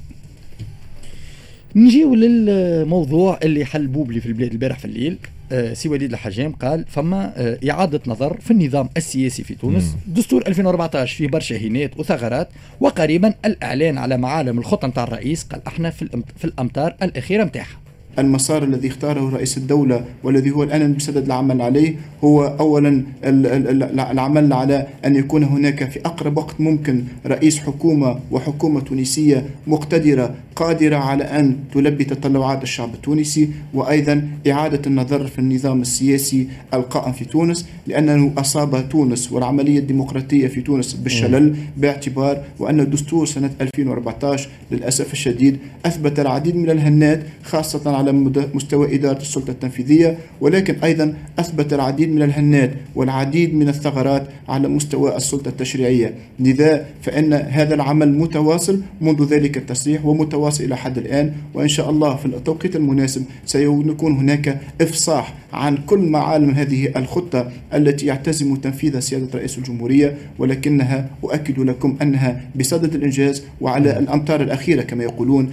نجيو 1.76 2.14
للموضوع 2.14 3.38
اللي 3.42 3.64
حل 3.64 3.86
بوبلي 3.86 4.20
في 4.20 4.26
البلاد 4.26 4.52
البارح 4.52 4.78
في 4.78 4.84
الليل. 4.84 5.16
آه، 5.52 5.72
سي 5.74 5.88
وليد 5.88 6.12
الحجام 6.12 6.52
قال 6.52 6.84
فما 6.88 7.32
آه، 7.36 7.58
إعادة 7.70 8.00
نظر 8.06 8.36
في 8.40 8.50
النظام 8.50 8.88
السياسي 8.96 9.42
في 9.44 9.54
تونس. 9.54 9.96
دستور 10.06 10.42
2014 10.46 11.16
فيه 11.16 11.28
برشا 11.28 11.56
هينات 11.56 12.00
وثغرات 12.00 12.48
وقريبا 12.80 13.34
الإعلان 13.44 13.98
على 13.98 14.16
معالم 14.16 14.58
الخطة 14.58 14.88
نتاع 14.88 15.04
الرئيس 15.04 15.42
قال 15.44 15.60
إحنا 15.66 15.90
في, 15.90 16.08
في 16.36 16.44
الأمتار 16.44 16.94
الأخيرة 17.02 17.44
نتاعها 17.44 17.76
المسار 18.18 18.64
الذي 18.64 18.88
اختاره 18.88 19.30
رئيس 19.30 19.58
الدولة 19.58 20.04
والذي 20.22 20.50
هو 20.50 20.62
الآن 20.62 20.92
بصدد 20.92 21.24
العمل 21.26 21.62
عليه 21.62 21.94
هو 22.24 22.44
أولا 22.60 22.88
ال- 23.24 23.46
ال- 23.46 23.82
ال- 23.82 24.00
العمل 24.00 24.52
على 24.52 24.86
أن 25.04 25.16
يكون 25.16 25.44
هناك 25.44 25.90
في 25.90 26.00
أقرب 26.00 26.36
وقت 26.36 26.60
ممكن 26.60 27.04
رئيس 27.26 27.58
حكومة 27.58 28.18
وحكومة 28.30 28.80
تونسية 28.80 29.46
مقتدرة 29.66 30.34
قادرة 30.56 30.96
على 30.96 31.24
أن 31.24 31.56
تلبي 31.74 32.04
تطلعات 32.04 32.62
الشعب 32.62 32.94
التونسي 32.94 33.48
وأيضا 33.74 34.28
إعادة 34.50 34.80
النظر 34.86 35.26
في 35.26 35.38
النظام 35.38 35.80
السياسي 35.80 36.48
القائم 36.74 37.12
في 37.12 37.24
تونس 37.24 37.66
لأنه 37.86 38.32
أصاب 38.38 38.88
تونس 38.88 39.32
والعملية 39.32 39.78
الديمقراطية 39.78 40.48
في 40.48 40.60
تونس 40.60 40.92
بالشلل 40.94 41.56
باعتبار 41.76 42.44
وأن 42.58 42.90
دستور 42.90 43.26
سنة 43.26 43.50
2014 43.60 44.48
للأسف 44.70 45.12
الشديد 45.12 45.58
أثبت 45.86 46.20
العديد 46.20 46.56
من 46.56 46.70
الهنات 46.70 47.22
خاصة 47.42 47.96
على 47.96 48.12
مستوى 48.54 48.94
إدارة 48.94 49.20
السلطة 49.20 49.50
التنفيذية 49.50 50.18
ولكن 50.40 50.74
أيضا 50.84 51.14
أثبت 51.38 51.72
العديد 51.72 52.08
من 52.08 52.22
الهنات 52.22 52.70
والعديد 52.94 53.54
من 53.54 53.68
الثغرات 53.68 54.28
على 54.48 54.68
مستوى 54.68 55.16
السلطة 55.16 55.48
التشريعية. 55.48 56.14
لذا 56.40 56.86
فإن 57.02 57.32
هذا 57.32 57.74
العمل 57.74 58.18
متواصل 58.18 58.80
منذ 59.00 59.24
ذلك 59.24 59.56
التصريح 59.56 60.04
ومتواصل 60.06 60.41
إلى 60.60 60.76
حد 60.76 60.98
الآن 60.98 61.32
وإن 61.54 61.68
شاء 61.68 61.90
الله 61.90 62.16
في 62.16 62.26
التوقيت 62.26 62.76
المناسب 62.76 63.24
سيكون 63.46 64.16
هناك 64.16 64.60
إفصاح 64.80 65.34
عن 65.52 65.76
كل 65.76 65.98
معالم 65.98 66.50
هذه 66.50 66.92
الخطة 66.96 67.50
التي 67.74 68.06
يعتزم 68.06 68.56
تنفيذها 68.56 69.00
سيادة 69.00 69.38
رئيس 69.38 69.58
الجمهورية 69.58 70.16
ولكنها 70.38 71.10
أؤكد 71.24 71.58
لكم 71.58 71.96
أنها 72.02 72.40
بصدد 72.56 72.94
الإنجاز 72.94 73.42
وعلى 73.60 73.98
الأمتار 73.98 74.42
الأخيرة 74.42 74.82
كما 74.82 75.04
يقولون 75.04 75.50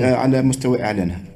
على 0.00 0.42
مستوى 0.42 0.82
إعلانها. 0.82 1.31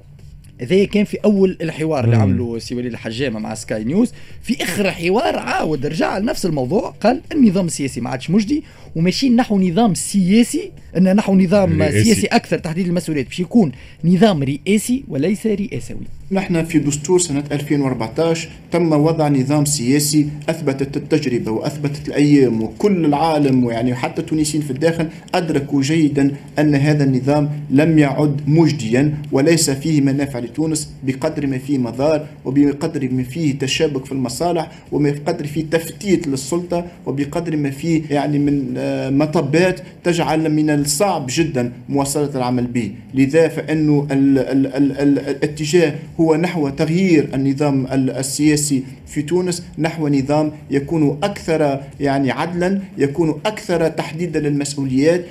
هذا 0.61 0.85
كان 0.85 1.05
في 1.05 1.17
أول 1.25 1.57
الحوار 1.61 2.05
اللي 2.05 2.17
عمله 2.17 2.59
سي 2.59 2.75
وليد 2.75 2.93
الحجامة 2.93 3.39
مع 3.39 3.55
سكاي 3.55 3.85
نيوز. 3.85 4.13
في 4.43 4.63
آخر 4.63 4.91
حوار 4.91 5.39
عاود 5.39 5.87
رجع 5.87 6.19
لنفس 6.19 6.47
الموضوع 6.47 6.91
قال 6.91 7.21
النظام 7.33 7.67
السياسي 7.67 8.01
ما 8.01 8.11
عادش 8.11 8.31
مجدي 8.31 8.65
وماشيين 8.97 9.37
نحو 9.37 9.59
نظام 9.59 9.95
سياسي 9.95 10.71
إن 10.97 11.17
نحو 11.17 11.35
نظام. 11.35 11.91
سياسي 11.91 12.27
أكثر 12.27 12.59
تحديد 12.59 12.87
المسؤوليات 12.87 13.27
باش 13.27 13.41
يكون 13.41 13.73
نظام 14.05 14.43
رئاسي 14.43 15.05
وليس 15.09 15.47
رئاسوي. 15.47 16.07
نحن 16.31 16.65
في 16.65 16.79
دستور 16.79 17.19
سنة 17.19 17.45
2014 17.53 18.49
تم 18.73 18.93
وضع 18.93 19.29
نظام 19.29 19.65
سياسي 19.65 20.29
أثبتت 20.49 20.97
التجربة 20.97 21.51
وأثبتت 21.51 22.09
الأيام 22.09 22.63
وكل 22.63 23.05
العالم 23.05 23.65
ويعني 23.65 23.95
حتى 23.95 24.21
التونسيين 24.21 24.65
في 24.65 24.71
الداخل 24.71 25.09
أدركوا 25.35 25.83
جيدا 25.83 26.37
أن 26.59 26.75
هذا 26.75 27.05
النظام 27.05 27.51
لم 27.71 27.99
يعد 27.99 28.41
مجديا 28.47 29.15
وليس 29.33 29.71
فيه 29.71 30.01
منافع 30.01 30.39
لتونس 30.39 30.91
بقدر 31.03 31.47
ما 31.47 31.59
فيه 31.59 31.79
مضار 31.79 32.27
وبقدر 32.45 33.09
ما 33.13 33.23
فيه 33.23 33.59
تشابك 33.59 34.05
في 34.05 34.13
المصالح 34.13 34.71
وبقدر 34.93 35.47
فيه 35.47 35.65
تفتيت 35.71 36.29
للسلطة 36.29 36.85
وبقدر 37.07 37.57
ما 37.57 37.71
فيه 37.71 38.03
يعني 38.11 38.39
من 38.39 38.75
آه، 38.77 39.11
مطبات 39.11 39.81
تجعل 40.05 40.53
من 40.53 40.71
الصعب 40.71 41.27
جدا 41.29 41.73
مواصلة 41.89 42.31
العمل 42.35 42.67
به. 42.67 42.93
لذا 43.15 43.49
فإنه 43.49 44.07
الاتجاه 44.11 45.95
هو 46.21 46.37
نحو 46.37 46.69
تغيير 46.69 47.29
النظام 47.35 47.87
السياسي 47.93 48.83
في 49.07 49.23
تونس 49.23 49.63
نحو 49.79 50.09
نظام 50.09 50.53
يكون 50.71 51.19
أكثر 51.23 51.81
يعني 52.01 52.31
عدلا 52.31 52.81
يكون 52.99 53.41
أكثر 53.47 53.89
تحديدا 53.89 54.41
للمسؤوليات 54.41 55.25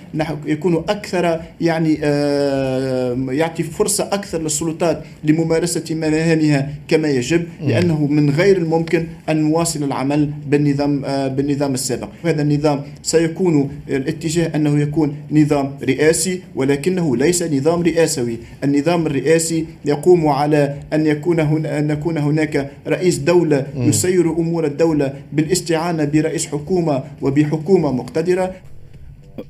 يكون 0.45 0.75
أكثر 0.89 1.41
يعني 1.61 1.97
آه 2.03 3.17
يعطي 3.29 3.63
فرصة 3.63 4.03
أكثر 4.03 4.41
للسلطات 4.41 5.03
لممارسة 5.23 5.95
مهامها 5.95 6.69
كما 6.87 7.07
يجب 7.07 7.43
لأنه 7.67 8.07
من 8.07 8.29
غير 8.29 8.57
الممكن 8.57 9.07
أن 9.29 9.37
نواصل 9.41 9.83
العمل 9.83 10.29
بالنظام 10.47 11.05
آه 11.05 11.27
بالنظام 11.27 11.73
السابق. 11.73 12.09
هذا 12.23 12.41
النظام 12.41 12.81
سيكون 13.03 13.69
الاتجاه 13.89 14.55
أنه 14.55 14.79
يكون 14.79 15.15
نظام 15.31 15.71
رئاسي 15.83 16.41
ولكنه 16.55 17.17
ليس 17.17 17.43
نظام 17.43 17.81
رئاسوي. 17.81 18.37
النظام 18.63 19.07
الرئاسي 19.07 19.65
يقوم 19.85 20.27
على 20.27 20.74
أن 20.93 21.05
يكون 21.05 21.39
هنا 21.39 21.79
أن 21.79 21.89
يكون 21.89 22.17
هناك 22.17 22.71
رئيس 22.87 23.17
دولة 23.17 23.67
يسير 23.77 24.31
أمور 24.31 24.65
الدولة 24.65 25.13
بالاستعانة 25.33 26.05
برئيس 26.05 26.47
حكومة 26.47 27.03
وبحكومة 27.21 27.91
مقتدرة. 27.91 28.55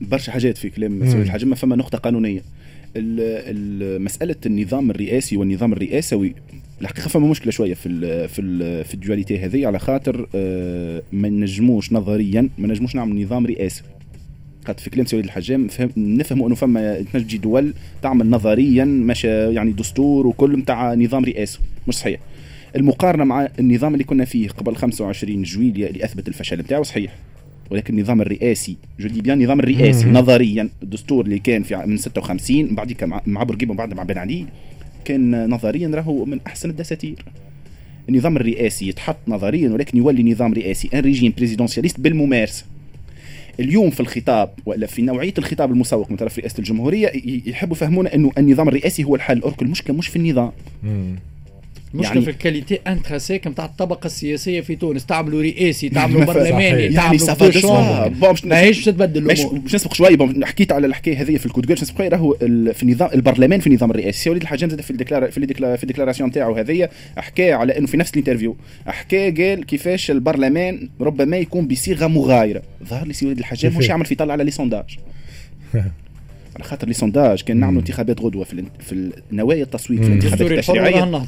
برشا 0.01 0.31
حاجات 0.31 0.57
في 0.57 0.69
كلام 0.69 1.09
سيد 1.11 1.19
الحاج 1.19 1.45
ما 1.45 1.55
فما 1.55 1.75
نقطة 1.75 1.97
قانونية. 1.97 2.41
مسألة 3.99 4.35
النظام 4.45 4.91
الرئاسي 4.91 5.37
والنظام 5.37 5.73
الرئاسوي 5.73 6.35
الحقيقة 6.81 7.07
فما 7.07 7.27
مشكلة 7.27 7.51
شوية 7.51 7.73
في 7.73 7.89
ال 7.89 8.29
في 8.29 8.41
ال 8.41 8.85
في 8.85 8.93
الدواليتي 8.93 9.39
هذه 9.39 9.67
على 9.67 9.79
خاطر 9.79 10.27
آه، 10.35 11.01
ما 11.11 11.29
نجموش 11.29 11.93
نظريا 11.93 12.49
ما 12.57 12.67
نجموش 12.67 12.95
نعمل 12.95 13.21
نظام 13.21 13.45
رئاسي. 13.45 13.83
قد 14.65 14.79
في 14.79 14.89
كلام 14.89 15.05
سيد 15.05 15.23
الحجام 15.23 15.67
نفهموا 15.97 16.47
أنه 16.47 16.55
فما 16.55 17.01
تنجي 17.13 17.37
دول 17.37 17.73
تعمل 18.01 18.29
نظريا 18.29 18.85
مش 18.85 19.23
يعني 19.25 19.71
دستور 19.71 20.27
وكل 20.27 20.59
نتاع 20.59 20.93
نظام 20.93 21.25
رئاسي 21.25 21.59
مش 21.87 21.95
صحيح. 21.95 22.19
المقارنة 22.75 23.23
مع 23.23 23.47
النظام 23.59 23.93
اللي 23.93 24.03
كنا 24.03 24.25
فيه 24.25 24.49
قبل 24.49 24.75
25 24.75 25.43
جويليا 25.43 25.89
اللي 25.89 26.05
أثبت 26.05 26.27
الفشل 26.27 26.59
نتاعو 26.59 26.83
صحيح 26.83 27.15
ولكن 27.71 27.97
النظام 27.97 28.21
الرئاسي 28.21 28.77
je 28.99 29.07
dis 29.07 29.21
bien 29.21 29.37
النظام 29.39 29.59
الرئاسي 29.59 30.05
نظريا 30.09 30.69
الدستور 30.83 31.25
اللي 31.25 31.39
كان 31.39 31.63
في 31.63 31.75
من 31.75 31.97
56 31.97 32.75
بعد 32.75 33.21
مع 33.25 33.43
بورقيبه 33.43 33.71
وبعد 33.73 33.93
مع 33.93 34.03
بن 34.03 34.17
علي 34.17 34.45
كان 35.05 35.49
نظريا 35.49 35.87
راهو 35.87 36.25
من 36.25 36.39
أحسن 36.47 36.69
الدساتير. 36.69 37.25
النظام 38.09 38.35
الرئاسي 38.37 38.87
يتحط 38.87 39.17
نظريا 39.27 39.69
ولكن 39.69 39.97
يولي 39.97 40.31
نظام 40.31 40.53
رئاسي 40.53 40.89
un 40.93 40.99
régime 40.99 41.33
présidentialiste 41.37 41.99
بالممارسة. 41.99 42.65
اليوم 43.59 43.89
في 43.89 43.99
الخطاب 43.99 44.49
ولا 44.65 44.87
في 44.87 45.01
نوعية 45.01 45.33
الخطاب 45.37 45.71
المسوق 45.71 46.11
من 46.11 46.17
طرف 46.17 46.39
رئاسة 46.39 46.59
الجمهورية 46.59 47.11
يحبوا 47.45 47.75
يفهمونا 47.75 48.15
إنه 48.15 48.31
النظام 48.37 48.67
الرئاسي 48.67 49.03
هو 49.03 49.15
الحل. 49.15 49.41
or 49.41 49.51
que 49.51 49.65
المشكلة 49.65 49.95
مش 49.95 50.07
في 50.07 50.15
النظام. 50.15 50.51
مشكلة 51.95 52.13
يعني 52.13 52.21
في 52.21 52.31
ال 52.31 52.37
qualité 52.37 52.75
intrinsèque 52.87 53.47
نتاع 53.47 53.65
الطبقة 53.65 54.05
السياسية 54.05 54.61
في 54.61 54.75
تونس. 54.75 55.05
تعملوا 55.05 55.41
رئاسي 55.41 55.89
تعملوا 55.95 56.25
برلماني 56.25 56.49
تعملوا 56.49 56.79
يعني 56.79 57.17
ماهيش 58.45 58.85
تتبدل 58.85 59.31
الأمور. 59.31 59.57
باش 59.59 59.75
نسبق 59.75 59.93
شوي 59.93 60.17
حكيت 60.45 60.71
على 60.71 60.87
الحكاية 60.87 61.21
هذه 61.21 61.37
في 61.37 61.45
الكود 61.45 61.71
نسبق 61.71 61.97
شوي 61.97 62.07
راهو 62.07 62.35
في 62.73 62.83
النظام 62.83 63.09
البرلمان 63.13 63.59
في 63.59 63.67
النظام 63.67 63.91
الرئاسي. 63.91 64.29
وليد 64.29 64.41
الحاجات 64.41 64.69
زاد 64.69 64.81
في 64.81 64.91
ال 64.91 64.97
déclar 64.97 65.31
في 65.31 65.37
ال 65.37 65.43
déclar 65.43 65.77
في 65.77 65.83
ال 65.83 65.87
déclaration 65.87 66.31
تاعو 66.31 66.55
هذه 66.55 66.89
حكى 67.17 67.51
على 67.53 67.77
إنه 67.77 67.87
في 67.87 67.97
نفس 67.97 68.11
ال 68.11 68.15
interview. 68.15 68.55
حكى 68.87 69.31
قال 69.31 69.65
كيفاش 69.65 70.11
البرلمان 70.11 70.89
ربما 71.01 71.37
يكون 71.37 71.67
بصيغة 71.67 72.07
مغايرة. 72.07 72.61
ظهر 72.83 73.07
لي 73.07 73.13
سي 73.13 73.25
وليد 73.25 73.37
الحاجات 73.37 73.75
مش 73.75 73.89
يعمل 73.89 74.05
في 74.05 74.15
طلع 74.15 74.33
على 74.33 74.43
les 74.43 74.51
sondages 74.51 74.97
على 76.55 76.63
خاطر 76.63 76.87
les 76.87 76.93
sondages 76.93 77.41
كان 77.41 77.57
نعملوا 77.57 77.79
انتخابات 77.79 78.21
غدوة 78.21 78.43
في, 78.43 78.63
في 78.79 79.11
نوايا 79.31 79.63
التصويت 79.63 80.01
في 80.01 80.07
الانتخابات 80.07 80.51
التشريعية. 80.51 81.25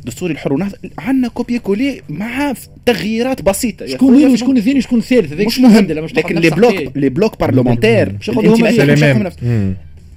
الدستوري 0.00 0.32
الحر 0.32 0.52
والنهضة 0.52 0.76
عندنا 0.98 1.28
copier-coller 1.28 2.00
مع 2.08 2.54
تغييرات 2.86 3.42
بسيطة. 3.42 3.86
شكون 3.86 4.14
وين 4.14 4.26
وشكون 4.32 4.56
الثاني 4.56 4.78
وشكون 4.78 4.98
الثالث؟ 4.98 5.32
مش 5.32 5.58
مهم 5.58 5.86
لكن 5.86 6.38
les 6.38 6.50
blocs 6.50 6.96
les 6.96 7.08
blocs 7.08 7.40
parlementaires 7.40 8.12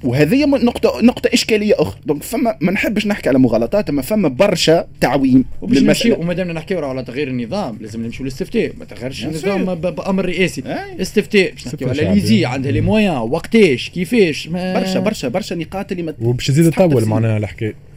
وهذه 0.04 0.46
نقطة 0.46 1.02
نقطة 1.02 1.30
إشكالية 1.34 1.74
أخرى. 1.78 2.00
donc 2.06 2.24
فما 2.24 2.58
ما 2.62 2.72
نحبش 2.72 3.08
نحكي 3.08 3.30
على 3.30 3.40
مغالطات 3.40 3.90
أما 3.90 4.02
فما 4.02 4.28
برشا 4.28 4.88
تعويم 5.02 5.46
للمسألة. 5.68 6.20
وما 6.20 6.34
دامنا 6.34 6.54
نحكيو 6.54 6.86
على 6.86 7.04
تغيير 7.04 7.28
النظام 7.28 7.78
لازم 7.82 8.04
نمشيو 8.06 8.24
للاستفتاء. 8.26 8.72
ما 8.80 8.86
تغيرش 8.86 9.26
النظام 9.26 9.76
بأمر 9.76 10.26
رئاسي. 10.26 10.64
استفتاء 11.02 11.52
باش 11.52 11.68
نحكيو 11.68 11.90
على 11.90 12.04
ليزي 12.04 12.46
عندها 12.46 12.72
les 12.72 12.82
moyens 12.82 13.18
وقتاش 13.18 13.90
كيفاش 13.90 14.48
برشا 14.48 15.00
برشا 15.00 15.28
برشا 15.28 15.56
نقاط 15.56 15.92
اللي 15.92 16.14
وباش 16.22 16.48
تزيد 16.48 16.72
تطول 16.72 17.06
معناها 17.06 17.38
الحكاية. 17.38 17.91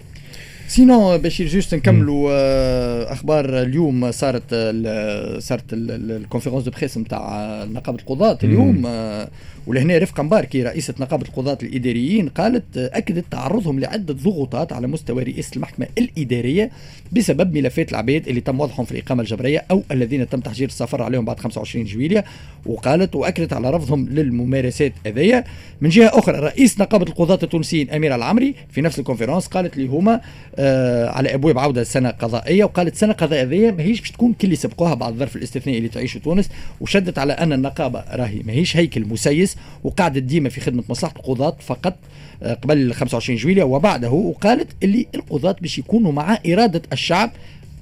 sinon 0.68 1.18
بشير 1.18 1.46
juste 1.46 1.74
نكملوا 1.74 2.30
آه، 2.32 3.12
أخبار 3.12 3.62
اليوم. 3.62 4.10
صارت 4.10 4.54
صارت 5.38 5.64
ال 5.72 5.80
conférence 5.80 6.64
de 6.64 6.70
presse 6.70 6.98
نتاع 6.98 7.64
نقابة 7.64 7.98
القضاة 7.98 8.38
اليوم. 8.44 8.82
آه، 8.86 9.28
ولهنا 9.66 9.98
رفقة 9.98 10.22
مباركي 10.22 10.62
رئيسة 10.62 10.94
نقابة 11.00 11.26
القضاة 11.28 11.58
الإداريين 11.62 12.28
قالت 12.28 12.76
أكدت 12.76 13.24
تعرضهم 13.30 13.80
لعدة 13.80 14.14
ضغوطات 14.14 14.72
على 14.72 14.86
مستوى 14.86 15.22
رئيسة 15.22 15.50
المحكمة 15.56 15.86
الإدارية 15.98 16.70
بسبب 17.12 17.54
ملفات 17.54 17.90
العباد 17.90 18.28
اللي 18.28 18.40
تم 18.40 18.60
وضعهم 18.60 18.84
في 18.84 18.92
الإقامة 18.92 19.22
الجبرية 19.22 19.64
أو 19.70 19.82
الذين 19.90 20.28
تم 20.28 20.40
تحجير 20.40 20.68
السفر 20.68 21.02
عليهم 21.02 21.24
بعد 21.24 21.40
25 21.40 21.84
جويلية. 21.84 22.24
وقالت 22.66 23.14
وأكدت 23.16 23.52
على 23.52 23.70
رفضهم 23.70 24.08
للممارسات 24.08 24.92
هذية 25.06 25.44
من 25.80 25.88
جهة 25.88 26.18
أخرى 26.18 26.38
رئيس 26.38 26.80
نقابة 26.80 27.04
القضاة 27.08 27.38
التونسيين 27.42 27.90
أمير 27.90 28.14
العمري 28.14 28.54
في 28.70 28.80
نفس 28.80 28.98
الكونفرنس 28.98 29.46
قالت 29.46 29.76
لي 29.76 29.86
هما 29.86 30.14
آه 30.14 30.20
على 31.08 31.34
أبواب 31.34 31.58
عودة 31.58 31.84
سنة 31.84 32.10
قضائية 32.10 32.64
وقالت 32.64 32.94
سنة 32.96 33.12
قضائية 33.12 33.70
ماهيش 33.70 34.00
باش 34.00 34.10
تكون 34.10 34.32
كل 34.32 34.44
اللي 34.44 34.56
سبقوها 34.56 34.94
بعد 34.94 35.12
الظرف 35.12 35.36
الاستثنائي 35.36 35.78
اللي 35.78 35.88
تعيشه 35.88 36.18
تونس 36.18 36.48
وشدت 36.80 37.18
على 37.18 37.32
أن 37.32 37.52
النقابة 37.52 38.04
راهي 38.12 38.42
ماهيش 38.42 38.76
هيكل 38.76 39.04
مسيس 39.06 39.56
وقعدت 39.84 40.22
ديما 40.22 40.48
في 40.48 40.60
خدمة 40.60 40.82
مصلحة 40.88 41.14
القضاة 41.16 41.56
فقط 41.60 41.96
آه، 42.42 42.54
قبل 42.54 42.94
25 42.94 43.38
جويلية 43.38 43.62
وبعده 43.62 44.10
وقالت 44.10 44.68
اللي 44.82 45.06
القضاة 45.14 45.56
باش 45.60 45.78
يكونوا 45.78 46.12
مع 46.12 46.38
إرادة 46.46 46.82
الشعب 46.92 47.30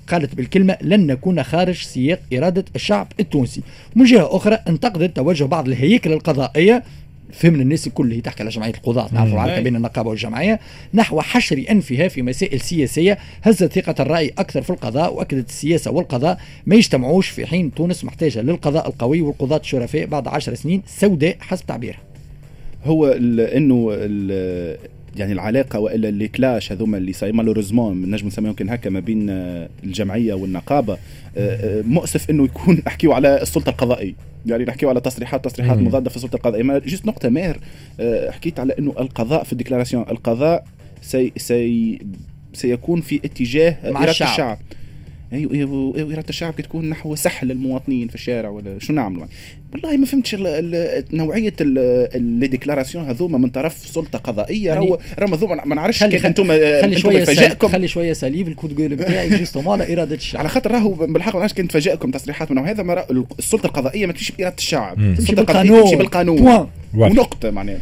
قالت 0.09 0.35
بالكلمة 0.35 0.77
لن 0.83 1.07
نكون 1.07 1.43
خارج 1.43 1.75
سياق 1.75 2.21
إرادة 2.33 2.65
الشعب 2.75 3.09
التونسي. 3.21 3.61
من 3.97 4.05
جهة 4.05 4.37
أخرى 4.37 4.59
انتقدت 4.69 5.17
توجه 5.17 5.45
بعض 5.45 5.69
الهياكل 5.69 6.13
القضائية 6.13 6.83
فهمنا 7.33 7.63
الناس 7.63 7.87
الكل 7.87 8.05
اللي 8.05 8.21
تحكي 8.21 8.43
على 8.43 8.51
جمعية 8.51 8.73
القضاة 8.75 9.09
نعرفوا. 9.13 9.35
العلاقه. 9.35 9.61
بين 9.61 9.77
النقابة 9.77 10.11
والجمعية 10.11 10.61
نحو 10.95 11.21
حشر 11.21 11.65
أنفها 11.71 12.09
في 12.09 12.23
مسائل 12.23 12.61
سياسية 12.61 13.19
هزت 13.43 13.73
ثقة 13.73 14.03
الرأي 14.03 14.33
أكثر 14.39 14.63
في 14.63 14.71
القضاء 14.71 15.15
وأكدت 15.15 15.49
السياسة 15.49 15.91
والقضاء 15.91 16.41
ما 16.67 16.77
يجتمعوش 16.77 17.29
في 17.29 17.47
حين 17.47 17.75
تونس 17.75 18.05
محتاجة 18.05 18.41
للقضاء 18.43 18.89
القوي 18.89 19.21
والقضاة 19.21 19.59
الشرفاء 19.61 20.07
بعد 20.07 20.29
عشر 20.29 20.55
سنين 20.55 20.83
سوداء 20.87 21.37
حسب 21.41 21.67
تعبيرها 21.67 22.01
هو 22.85 23.07
إنه 23.07 23.89
يعني 25.17 25.33
العلاقة 25.33 25.79
وإلا 25.79 26.09
اللي 26.09 26.29
كلاش 26.29 26.73
هذوما 26.73 26.99
اللي 26.99 27.13
صاير 27.13 27.33
مالوريزمون 27.33 28.11
نجم 28.11 28.27
نسميهم 28.27 28.51
يمكن 28.51 28.69
هكا 28.69 28.91
ما 28.91 29.01
بين 29.01 29.31
آه، 29.31 29.69
الجمعية 29.85 30.35
والنقابة 30.35 30.93
آه، 30.93 30.99
آه، 31.37 31.83
مؤسف 31.83 32.31
إنه 32.31 32.45
يكون 32.45 32.75
نحكيو 32.87 33.13
على 33.13 33.43
السلطة 33.43 33.71
القضائية 33.71 34.15
يعني 34.47 34.65
نحكيو 34.65 34.89
على 34.89 35.01
تصريحات 35.01 35.45
تصريحات 35.45 35.79
مم. 35.79 35.87
مضاده 35.87 36.11
في 36.11 36.17
السلطة 36.17 36.37
القضائية 36.37 36.63
ما 36.63 36.79
juste 36.79 37.07
نقطة 37.07 37.29
ماهر 37.29 37.59
حكيت 38.31 38.61
على 38.61 38.75
إنه 38.79 38.95
القضاء 38.99 39.45
في 39.45 39.53
ال 39.53 39.57
déclaration 39.57 40.05
القضاء 40.11 40.65
سي 41.03 41.33
سي 41.37 41.99
سيكون 42.53 43.01
في 43.01 43.21
اتجاه 43.25 43.91
مع 43.91 44.05
الشعب. 44.05 44.29
الشعب 44.29 44.59
أيوه 45.33 45.53
أيوه 45.55 45.97
أيوة، 45.97 46.13
إرادة 46.13 46.29
الشعب 46.29 46.53
كتكون 46.53 46.89
نحو 46.89 47.15
سحل 47.15 47.51
المواطنين 47.51 48.09
في 48.09 48.15
الشارع 48.15 48.49
ولا 48.49 48.79
شو 48.79 48.93
نعملوا؟ 48.93 49.27
والله 49.73 49.97
ما 49.97 50.07
فهمتش 50.07 50.35
ال- 50.35 50.47
ال- 50.47 51.05
نوعية 51.13 51.55
ال 51.61 51.72
déclarations 51.72 53.05
هذوما 53.05 53.39
من 53.39 53.49
طرف 53.49 53.77
سلطة 53.87 54.19
قضائية. 54.19 54.67
يعني- 54.67 54.87
راهو 54.87 54.99
راهو 55.19 55.35
هذوما 55.35 55.65
ما 55.65 55.75
نعرفش 55.75 56.01
خلي 56.01 56.11
كيف 56.11 56.21
خلي, 56.21 56.29
أنتم 56.29 56.45
خلي 56.83 56.99
شوية 56.99 57.25
سليف 57.25 57.39
يفاجئكم. 57.39 57.69
خلي 57.69 57.89
شوية 57.89 58.13
سليف 58.13 58.49
ال 58.49 58.53
coup 58.53 58.69
de 58.69 58.77
gueule 58.77 58.97
متاعي 58.97 59.29
justement 59.39 59.81
على 59.83 59.93
إرادة 59.93 60.15
الشعب. 60.15 60.41
على 60.41 60.49
خاطر 60.49 60.71
راهو 60.73 60.91
بالحق 60.95 61.33
ما 61.33 61.39
نعرفش 61.39 61.55
كان 61.55 61.69
تفاجئكم 61.69 62.11
تصريحات 62.11 62.51
من 62.51 62.59
هذا 62.59 62.83
ما 62.83 63.05
السلطة 63.39 63.67
القضائية 63.67 64.07
ما 64.07 64.13
تمشي 64.13 64.33
بإرادة 64.39 64.57
الشعب. 64.59 64.99
السلطة 65.01 65.41
القضائية 65.41 65.63
بالقانون. 65.71 65.83
تمشي 65.85 65.97
بالقانون. 65.97 66.69
ونقطة 66.95 67.51
معناها. 67.51 67.79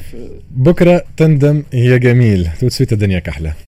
بكرة 0.57 1.05
تندم 1.17 1.63
هي 1.73 1.99
جميل. 1.99 2.49
تو 2.61 2.69
سويت 2.69 2.93
الدنيا 2.93 3.19
كحلة. 3.19 3.53